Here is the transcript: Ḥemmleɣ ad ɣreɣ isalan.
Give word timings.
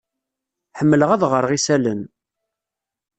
Ḥemmleɣ 0.77 1.09
ad 1.11 1.23
ɣreɣ 1.31 1.51
isalan. 1.57 2.01